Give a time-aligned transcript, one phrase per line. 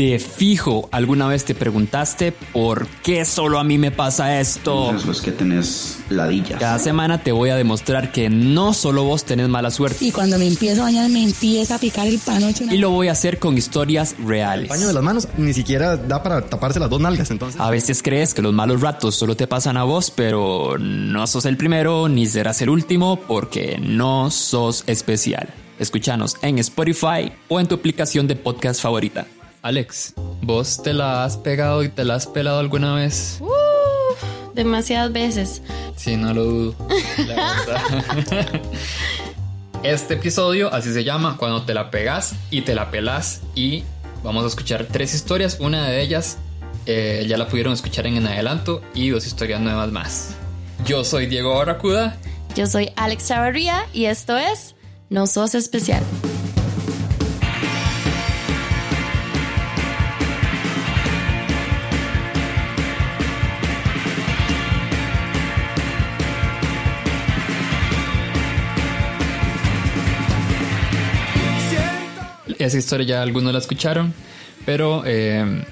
[0.00, 4.96] De fijo, alguna vez te preguntaste por qué solo a mí me pasa esto.
[4.96, 6.58] Eso es que tenés ladillas.
[6.58, 10.02] Cada semana te voy a demostrar que no solo vos tenés mala suerte.
[10.02, 12.64] Y cuando me empiezo a bañar me empieza a picar el panocho.
[12.64, 14.68] Y lo voy a hacer con historias El reales.
[14.70, 17.60] paño de las manos ni siquiera da para taparse las dos nalgas, entonces.
[17.60, 21.44] A veces crees que los malos ratos solo te pasan a vos, pero no sos
[21.44, 25.52] el primero ni serás el último porque no sos especial.
[25.78, 29.26] Escúchanos en Spotify o en tu aplicación de podcast favorita.
[29.62, 33.38] Alex, ¿vos te la has pegado y te la has pelado alguna vez?
[33.40, 35.62] Uf, demasiadas veces.
[35.96, 36.74] Sí, no lo dudo.
[37.26, 38.46] la.
[39.82, 43.82] Este episodio así se llama, cuando te la pegas y te la pelas y
[44.22, 46.36] vamos a escuchar tres historias, una de ellas
[46.84, 50.34] eh, ya la pudieron escuchar en, en adelanto y dos historias nuevas más.
[50.84, 52.16] Yo soy Diego Barracuda
[52.54, 54.74] Yo soy Alex Chavarría y esto es
[55.08, 56.02] No Sos Especial.
[72.60, 74.12] Esa historia ya algunos la escucharon,
[74.66, 75.64] pero eh,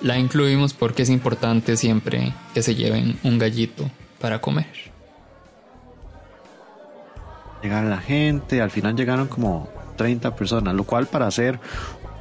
[0.00, 3.88] la incluimos porque es importante siempre que se lleven un gallito
[4.20, 4.66] para comer.
[7.62, 11.60] Llegar la gente, al final llegaron como 30 personas, lo cual para hacer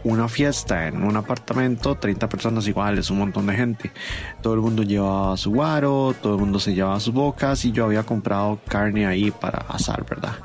[0.03, 3.91] una fiesta en un apartamento, 30 personas igual, es un montón de gente.
[4.43, 7.85] Todo el mundo llevaba su guaro, todo el mundo se llevaba sus bocas y yo
[7.85, 10.35] había comprado carne ahí para asar, ¿verdad?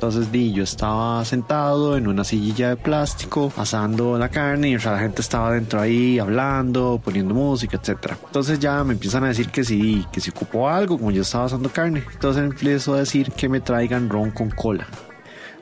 [0.00, 4.80] Entonces di, yo estaba sentado en una sillilla de plástico asando la carne y o
[4.80, 8.16] sea, la gente estaba dentro ahí hablando, poniendo música, etcétera.
[8.24, 11.44] Entonces ya me empiezan a decir que sí, que si ocupó algo, como yo estaba
[11.44, 12.02] asando carne.
[12.14, 14.86] Entonces empiezo a decir que me traigan ron con cola.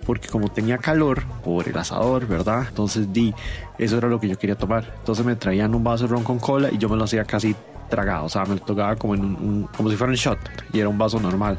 [0.06, 2.64] Porque como tenía calor por el asador, ¿verdad?
[2.69, 3.34] Entonces di,
[3.77, 4.94] eso era lo que yo quería tomar.
[5.00, 7.56] Entonces me traían un vaso de ron con cola y yo me lo hacía casi
[7.91, 8.27] tragado.
[8.27, 10.39] O sea, me lo tocaba como, en un, un- como si fuera un shot
[10.72, 11.59] y era un vaso normal.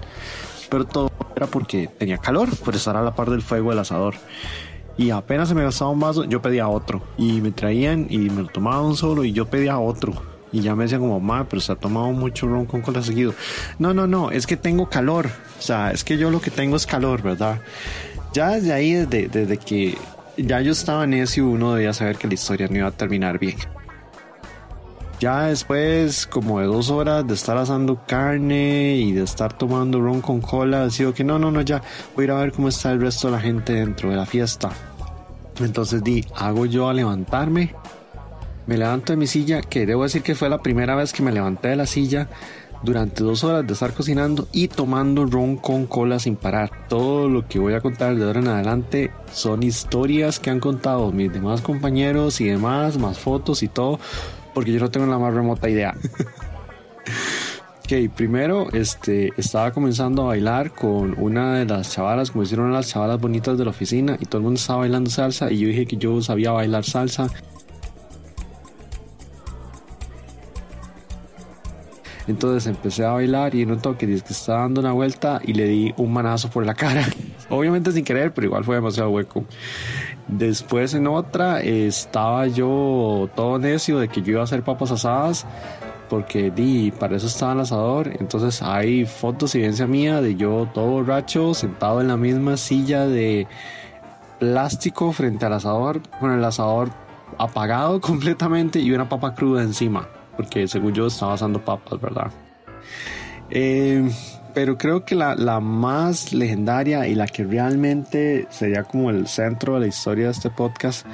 [0.69, 1.08] Pero todo
[1.39, 4.15] era porque tenía calor, por estar a la par del fuego del asador.
[4.97, 7.01] Y apenas se me gastaba un vaso, yo pedía otro.
[7.17, 10.13] Y me traían y me lo tomaba un solo y yo pedía otro.
[10.51, 13.33] Y ya me decían como, ma, pero se ha tomado mucho ron con cola seguido.
[13.77, 15.27] No, no, no, es que tengo calor.
[15.57, 17.61] O sea, es que yo lo que tengo es calor, ¿verdad?
[18.33, 19.97] Ya desde ahí, desde, desde que
[20.35, 23.55] ya yo estaba necio, uno debía saber que la historia no iba a terminar bien.
[25.19, 30.21] Ya después, como de dos horas de estar asando carne y de estar tomando ron
[30.21, 31.81] con cola, decido que no, no, no, ya
[32.15, 34.25] voy a ir a ver cómo está el resto de la gente dentro de la
[34.25, 34.69] fiesta.
[35.59, 37.75] Entonces di, hago yo a levantarme,
[38.65, 41.33] me levanto de mi silla, que debo decir que fue la primera vez que me
[41.33, 42.29] levanté de la silla
[42.81, 46.71] durante dos horas de estar cocinando y tomando ron con cola sin parar.
[46.87, 51.11] Todo lo que voy a contar de ahora en adelante son historias que han contado
[51.11, 53.99] mis demás compañeros y demás, más fotos y todo,
[54.53, 55.95] porque yo no tengo la más remota idea.
[57.91, 62.89] Ok, primero este, estaba comenzando a bailar con una de las chavalas, como hicieron las
[62.89, 65.87] chavalas bonitas de la oficina, y todo el mundo estaba bailando salsa, y yo dije
[65.87, 67.31] que yo sabía bailar salsa.
[72.29, 75.53] Entonces empecé a bailar y en un toque dice que estaba dando una vuelta y
[75.53, 77.03] le di un manazo por la cara.
[77.49, 79.45] Obviamente sin querer, pero igual fue demasiado hueco.
[80.27, 85.47] Después en otra estaba yo todo necio de que yo iba a hacer papas asadas
[86.07, 88.11] porque di, para eso estaba el asador.
[88.19, 93.07] Entonces hay fotos y evidencia mía de yo todo borracho, sentado en la misma silla
[93.07, 93.47] de
[94.37, 96.91] plástico frente al asador, con el asador
[97.39, 100.07] apagado completamente y una papa cruda encima,
[100.39, 102.31] porque según yo estaba asando papas, ¿verdad?
[103.49, 104.09] Eh,
[104.53, 109.73] pero creo que la, la más legendaria y la que realmente sería como el centro
[109.73, 111.05] de la historia de este podcast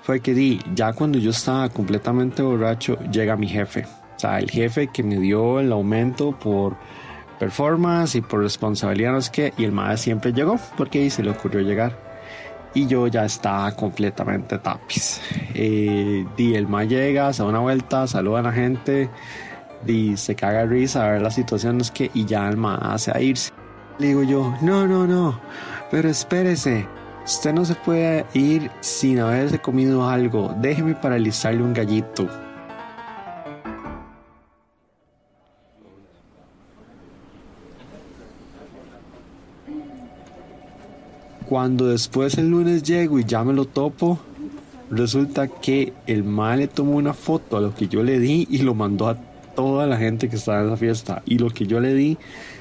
[0.00, 3.84] fue que di, ya cuando yo estaba completamente borracho, llega mi jefe.
[3.84, 6.78] O sea, el jefe que me dio el aumento por
[7.38, 11.32] performance y por responsabilidad, no sé qué, y el maestro siempre llegó porque se le
[11.32, 12.09] ocurrió llegar.
[12.74, 15.20] Y yo ya estaba completamente tapiz.
[15.54, 19.10] Eh, di, el ma llega, se da una vuelta, saluda a la gente,
[19.86, 23.10] y se caga risa a ver la situación, es que, y ya el ma hace
[23.12, 23.52] a irse.
[23.98, 25.40] Le digo yo, no, no, no,
[25.90, 26.86] pero espérese,
[27.24, 32.28] usted no se puede ir sin haberse comido algo, déjeme paralizarle un gallito.
[41.50, 44.20] Cuando después el lunes llego y ya me lo topo,
[44.88, 48.58] resulta que el mal le tomó una foto a lo que yo le di y
[48.58, 49.16] lo mandó a
[49.56, 51.22] toda la gente que estaba en la fiesta.
[51.26, 52.18] Y lo que yo le di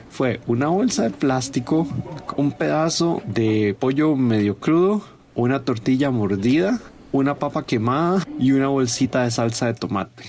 [0.10, 1.88] fue una bolsa de plástico,
[2.36, 5.04] un pedazo de pollo medio crudo,
[5.36, 6.82] una tortilla mordida
[7.12, 10.24] una papa quemada y una bolsita de salsa de tomate.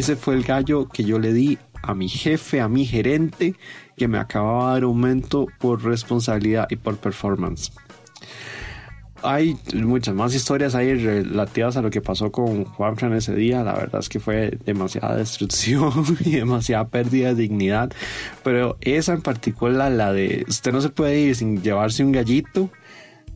[0.00, 3.54] Ese fue el gallo que yo le di a mi jefe, a mi gerente,
[3.98, 7.70] que me acababa de dar aumento por responsabilidad y por performance.
[9.22, 13.62] Hay muchas más historias ahí relativas a lo que pasó con Juanfran ese día.
[13.62, 15.92] La verdad es que fue demasiada destrucción
[16.24, 17.92] y demasiada pérdida de dignidad.
[18.42, 22.70] Pero esa en particular, la de usted no se puede ir sin llevarse un gallito.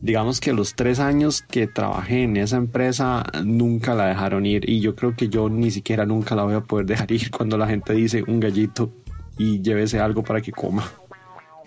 [0.05, 4.79] Digamos que los tres años que trabajé en esa empresa nunca la dejaron ir y
[4.79, 7.65] yo creo que yo ni siquiera nunca la voy a poder dejar ir cuando la
[7.65, 8.91] gente dice un gallito
[9.39, 10.83] y llévese algo para que coma.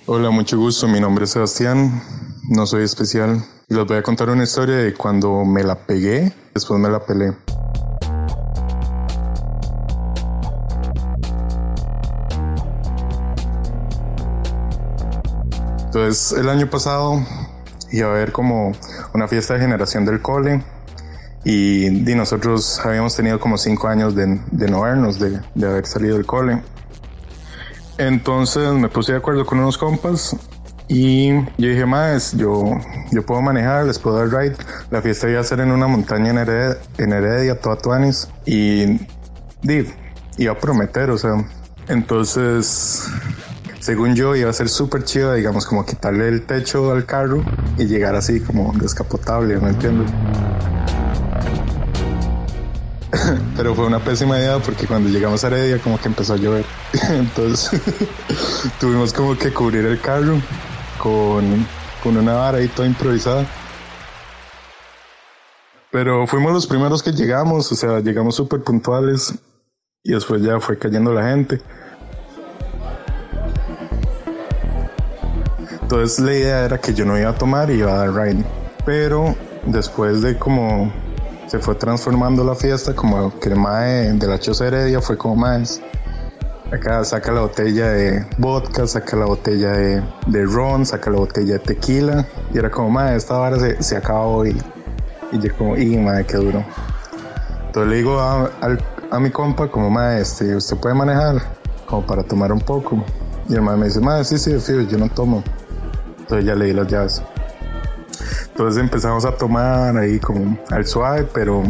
[0.06, 0.86] Hola, mucho gusto.
[0.86, 2.00] Mi nombre es Sebastián.
[2.48, 3.42] No soy especial.
[3.68, 7.04] Y les voy a contar una historia de cuando me la pegué, después me la
[7.04, 7.34] pelé.
[15.86, 17.20] Entonces, el año pasado
[17.90, 18.72] iba a haber como
[19.14, 20.62] una fiesta de generación del cole
[21.44, 26.26] y, nosotros habíamos tenido como cinco años de, no vernos, de, de haber salido del
[26.26, 26.62] cole.
[27.96, 30.36] Entonces me puse de acuerdo con unos compas
[30.88, 32.64] y yo dije, más, yo,
[33.10, 34.56] yo puedo manejar, les puedo dar ride.
[34.90, 38.28] La fiesta iba a ser en una montaña en Heredia, en Heredia toda Tuanis.
[38.46, 38.98] Y,
[39.62, 39.86] di,
[40.38, 41.44] iba a prometer, o sea.
[41.88, 43.06] Entonces,
[43.80, 47.44] según yo, iba a ser súper chido, digamos, como quitarle el techo al carro
[47.76, 50.10] y llegar así como descapotable, ¿me entiendes?
[53.56, 56.64] Pero fue una pésima idea porque cuando llegamos a Heredia como que empezó a llover.
[57.10, 57.80] Entonces
[58.80, 60.40] tuvimos como que cubrir el carro
[60.98, 61.66] con,
[62.02, 63.46] con una vara ahí toda improvisada.
[65.90, 69.34] Pero fuimos los primeros que llegamos, o sea, llegamos súper puntuales
[70.02, 71.62] y después ya fue cayendo la gente.
[75.90, 78.44] Entonces la idea era que yo no iba a tomar y iba a dar ride.
[78.84, 80.92] Pero después de como
[81.46, 85.36] se fue transformando la fiesta, como que el mae de la Chosa Heredia fue como
[85.36, 85.80] más
[86.70, 91.54] Acá saca la botella de vodka, saca la botella de, de ron, saca la botella
[91.54, 92.26] de tequila.
[92.52, 94.54] Y era como, madre, esta vara se, se acabó y,
[95.32, 96.62] y yo como, y madre, qué duro.
[97.64, 98.50] Entonces le digo a,
[99.10, 101.36] a, mi compa, como, madre, este, usted puede manejar,
[101.86, 103.02] como para tomar un poco.
[103.48, 104.52] Y el madre me dice, madre, sí, sí,
[104.86, 105.42] yo no tomo.
[106.28, 107.22] Entonces ya le di las llaves.
[108.48, 111.62] Entonces empezamos a tomar ahí como al suave, pero,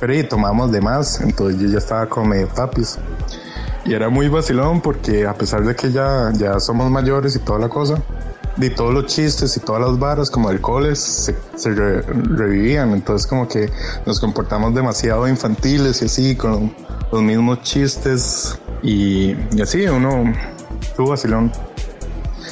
[0.00, 1.20] pero y tomamos de más.
[1.20, 2.98] Entonces yo ya estaba como medio tapis.
[3.84, 7.60] Y era muy vacilón porque a pesar de que ya, ya somos mayores y toda
[7.60, 7.94] la cosa,
[8.56, 12.90] de todos los chistes y todas las varas como alcoholes se, se revivían.
[12.90, 13.70] Entonces como que
[14.04, 16.74] nos comportamos demasiado infantiles y así, con
[17.12, 20.32] los mismos chistes y, y así, uno
[20.96, 21.52] tuvo vacilón.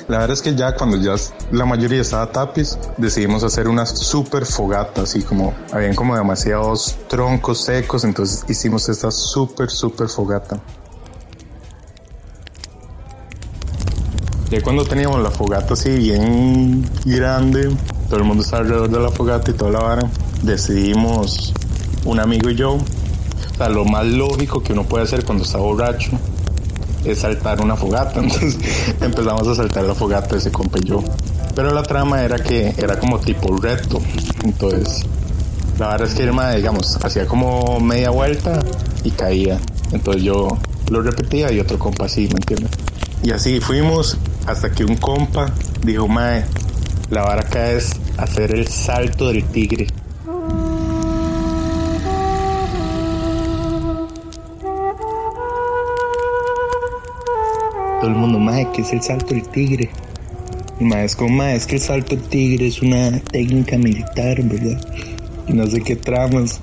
[0.08, 1.14] La verdad es que ya cuando ya
[1.52, 7.64] la mayoría estaba tapis, decidimos hacer una super fogata, así como habían como demasiados troncos
[7.64, 10.60] secos, entonces hicimos esta super, super fogata.
[14.50, 17.70] Ya cuando teníamos la fogata así bien grande,
[18.08, 20.10] todo el mundo estaba alrededor de la fogata y toda la vara,
[20.42, 21.52] decidimos,
[22.04, 22.78] un amigo y yo,
[23.60, 26.18] o lo más lógico que uno puede hacer cuando está borracho
[27.04, 28.20] es saltar una fogata.
[28.20, 28.58] Entonces
[29.00, 31.02] empezamos a saltar la fogata ese compa y yo.
[31.54, 34.00] Pero la trama era que era como tipo reto.
[34.44, 35.04] Entonces,
[35.78, 38.60] la verdad es que Irma, digamos, hacía como media vuelta
[39.02, 39.58] y caía.
[39.92, 40.48] Entonces yo
[40.90, 42.70] lo repetía y otro compa así, ¿me entiendes?
[43.22, 46.44] Y así fuimos hasta que un compa dijo, mae,
[47.10, 49.86] la vara acá es hacer el salto del tigre.
[58.00, 59.90] Todo el mundo, mae, ¿qué es el salto del tigre?
[60.78, 64.42] Y mae, es como, mae, es que el salto del tigre es una técnica militar,
[64.42, 64.80] ¿verdad?
[65.46, 66.60] Y no sé qué tramas.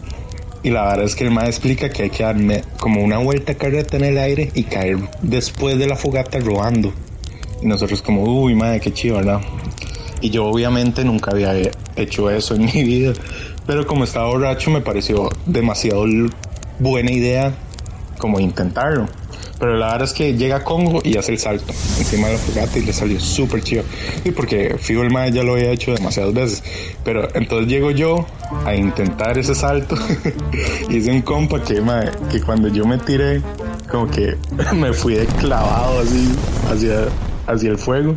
[0.64, 3.54] Y la verdad es que el mae explica que hay que darme como una vuelta
[3.54, 6.92] carreta en el aire y caer después de la fogata robando.
[7.62, 9.42] Y nosotros como, uy, madre, qué chido, ¿verdad?
[10.22, 11.54] Y yo obviamente nunca había
[11.96, 13.14] hecho eso en mi vida.
[13.68, 16.06] Pero como estaba borracho me pareció demasiado
[16.80, 17.54] buena idea
[18.18, 19.08] como intentarlo.
[19.60, 22.40] Pero la verdad es que llega a Congo y hace el salto encima de la
[22.40, 23.84] fogata y le salió súper chido.
[24.24, 26.64] Y porque Figo el Mae ya lo había hecho demasiadas veces.
[27.04, 28.26] Pero entonces llego yo
[28.66, 29.96] a intentar ese salto.
[30.90, 31.82] es un compa que,
[32.32, 33.42] que cuando yo me tiré,
[33.90, 34.36] como que
[34.76, 36.32] me fui de clavado así
[36.72, 37.08] hacia,
[37.48, 38.16] hacia el fuego.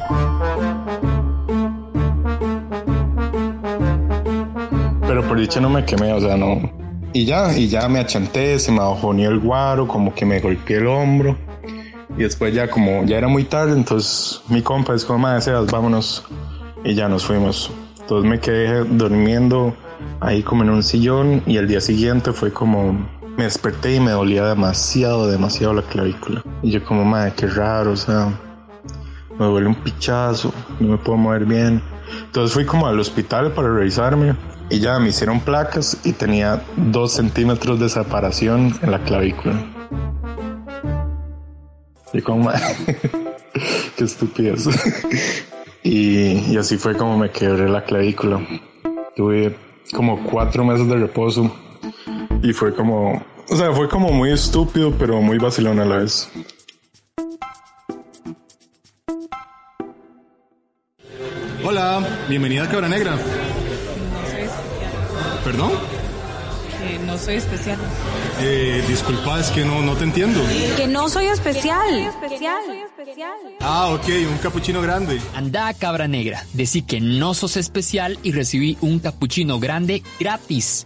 [5.06, 6.60] Pero por dicho no me quemé, o sea, no,
[7.12, 10.40] y ya, y ya me achanté, se me bajó ni el guaro, como que me
[10.40, 11.36] golpeé el hombro.
[12.16, 15.70] Y después ya como ya era muy tarde, entonces mi compa es como, madre, Sebas,
[15.70, 16.24] vámonos.
[16.84, 17.70] Y ya nos fuimos.
[18.00, 19.76] Entonces me quedé durmiendo
[20.20, 22.96] ahí como en un sillón y el día siguiente fue como
[23.36, 26.42] me desperté y me dolía demasiado, demasiado la clavícula.
[26.62, 28.28] Y yo como, madre, qué raro, o sea,
[29.38, 31.82] me duele un pichazo, no me puedo mover bien.
[32.26, 34.34] Entonces fui como al hospital para revisarme
[34.70, 39.66] y ya me hicieron placas y tenía dos centímetros de separación en la clavícula.
[42.12, 42.50] Y como,
[43.96, 44.68] qué estupidez.
[45.82, 48.40] y, así fue como me quebré la clavícula.
[49.16, 49.56] Tuve
[49.92, 51.52] como cuatro meses de reposo
[52.42, 56.30] y fue como, o sea, fue como muy estúpido, pero muy vacilón a la vez.
[61.64, 63.18] Hola, bienvenida a Cabra Negra.
[65.44, 65.68] No soy especial.
[65.68, 65.70] ¿Perdón?
[66.80, 67.78] Que no soy especial.
[68.40, 70.40] Eh, disculpa, es que no, no te entiendo.
[70.76, 72.10] Que no soy especial.
[73.60, 75.20] Ah, ok, un capuchino grande.
[75.34, 76.46] Anda, cabra negra.
[76.54, 80.84] Decí que no sos especial y recibí un capuchino grande gratis.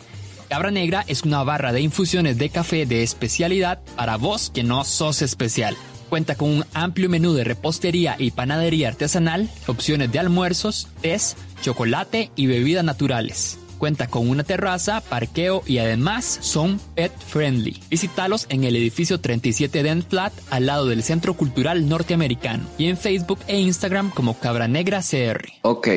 [0.49, 4.85] Cabra Negra es una barra de infusiones de café de especialidad para vos que no
[4.85, 5.77] sos especial.
[6.11, 12.31] Cuenta con un amplio menú de repostería y panadería artesanal, opciones de almuerzos, tés, chocolate
[12.37, 13.59] y bebidas naturales.
[13.79, 17.81] Cuenta con una terraza, parqueo y además son pet friendly.
[17.91, 22.97] Visítalos en el edificio 37 Dent Flat al lado del Centro Cultural Norteamericano y en
[22.97, 25.45] Facebook e Instagram como Cabra Negra CR.
[25.63, 25.89] Ok,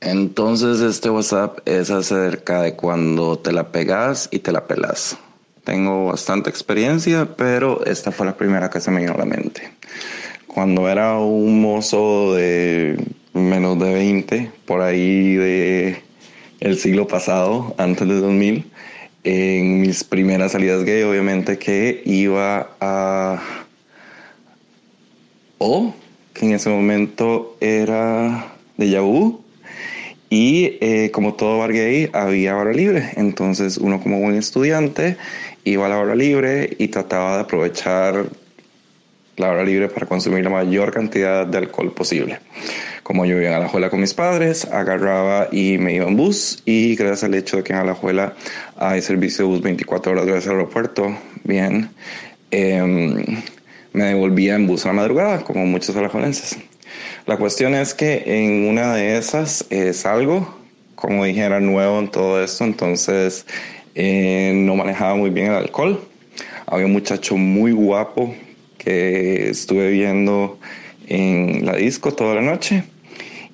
[0.00, 5.16] entonces este WhatsApp es acerca de cuando te la pegas y te la pelas.
[5.64, 9.70] Tengo bastante experiencia, pero esta fue la primera que se me vino a la mente.
[10.46, 13.02] Cuando era un mozo de
[13.32, 16.02] menos de 20, por ahí de
[16.64, 18.64] el siglo pasado, antes de 2000,
[19.24, 23.42] en mis primeras salidas gay, obviamente que iba a...
[25.58, 25.94] O,
[26.32, 29.44] que en ese momento era de Yahoo,
[30.30, 33.10] y eh, como todo bar gay, había hora libre.
[33.16, 35.18] Entonces uno como buen estudiante
[35.64, 38.26] iba a la hora libre y trataba de aprovechar
[39.36, 42.38] la hora libre para consumir la mayor cantidad de alcohol posible.
[43.02, 46.94] Como yo vivía en Alajuela con mis padres, agarraba y me iba en bus y
[46.96, 48.34] gracias al hecho de que en Alajuela
[48.76, 51.90] hay servicio de bus 24 horas gracias al aeropuerto, bien,
[52.50, 53.42] eh,
[53.92, 56.58] me devolvía en bus a la madrugada, como muchos alajuelenses.
[57.26, 60.54] La cuestión es que en una de esas es algo,
[60.94, 63.46] como dije, era nuevo en todo esto, entonces
[63.94, 66.00] eh, no manejaba muy bien el alcohol.
[66.66, 68.34] Había un muchacho muy guapo
[68.84, 70.58] que estuve viendo
[71.06, 72.84] en la disco toda la noche.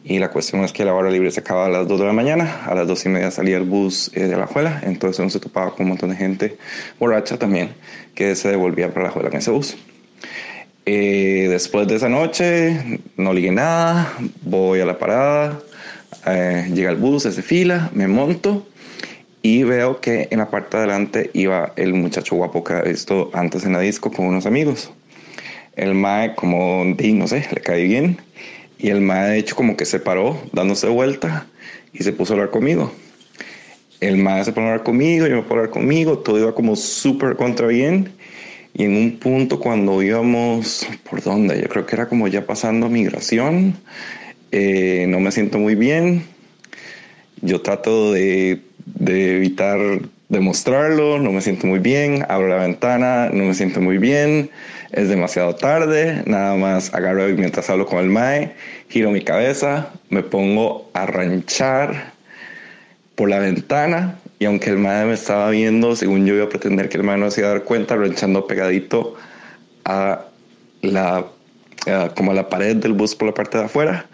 [0.02, 2.12] Y la cuestión es que la hora libre se acaba a las 2 de la
[2.12, 5.28] mañana, a las 2 y media salía el bus eh, de la juela, entonces uno
[5.28, 6.56] se topaba con un montón de gente
[6.98, 7.74] borracha también
[8.14, 9.76] que se devolvía para la juela en ese bus.
[10.86, 15.60] Eh, después de esa noche, no ligué nada, voy a la parada,
[16.26, 18.66] eh, llega el bus, se fila, me monto
[19.42, 23.30] y veo que en la parte de adelante iba el muchacho guapo que había visto
[23.34, 24.90] antes en la disco con unos amigos.
[25.76, 28.18] El mae, como, no sé, le cae bien.
[28.78, 31.46] Y el mae, de hecho, como que se paró dándose vuelta
[31.92, 32.92] y se puso a hablar conmigo.
[34.00, 36.76] El mae se puso a hablar conmigo, yo me a hablar conmigo, todo iba como
[36.76, 38.12] súper contra bien.
[38.72, 41.60] Y en un punto cuando íbamos, ¿por dónde?
[41.60, 43.76] Yo creo que era como ya pasando migración.
[44.52, 46.24] Eh, no me siento muy bien.
[47.42, 49.78] Yo trato de, de evitar
[50.30, 54.50] demostrarlo, no me siento muy bien, abro la ventana, no me siento muy bien,
[54.92, 58.54] es demasiado tarde, nada más agarro mientras hablo con el Mae,
[58.88, 62.12] giro mi cabeza, me pongo a ranchar
[63.14, 66.88] por la ventana y aunque el Mae me estaba viendo, según yo iba a pretender
[66.88, 69.14] que el Mae no se iba a dar cuenta, ranchando pegadito
[69.84, 70.24] a
[70.82, 71.26] la,
[72.16, 74.06] como a la pared del bus por la parte de afuera.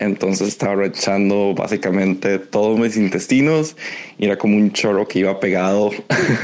[0.00, 3.76] Entonces estaba ranchando básicamente todos mis intestinos
[4.18, 5.90] y era como un chorro que iba pegado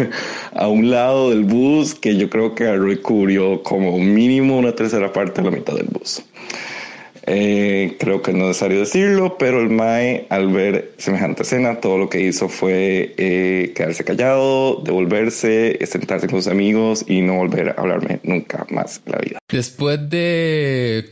[0.53, 4.75] a un lado del bus que yo creo que agarró y cubrió como mínimo una
[4.75, 6.23] tercera parte de la mitad del bus.
[7.29, 11.99] Eh, creo que no es necesario decirlo, pero el Mae al ver semejante escena, todo
[11.99, 17.71] lo que hizo fue eh, quedarse callado, devolverse, sentarse con sus amigos y no volver
[17.71, 19.39] a hablarme nunca más en la vida.
[19.49, 21.11] Después de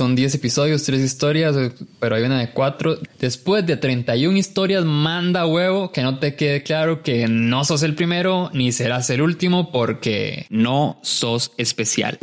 [0.00, 1.54] son 10 episodios, 3 historias,
[1.98, 3.00] pero hay una de 4.
[3.18, 7.94] Después de 31 historias, manda huevo que no te quede claro que no sos el
[7.94, 12.18] primero ni serás el último porque no sos especial.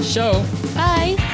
[0.00, 0.32] Show.
[0.74, 1.27] Bye.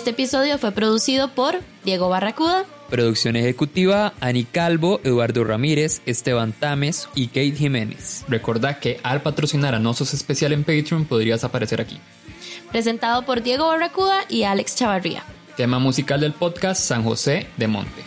[0.00, 7.06] Este episodio fue producido por Diego Barracuda, Producción ejecutiva, Ani Calvo, Eduardo Ramírez, Esteban Tames
[7.14, 8.24] y Kate Jiménez.
[8.26, 12.00] Recuerda que al patrocinar a Nosos Especial en Patreon podrías aparecer aquí.
[12.72, 15.22] presentado por Diego Barracuda y Alex Chavarría.
[15.58, 18.02] Tema musical del podcast San José de Monte.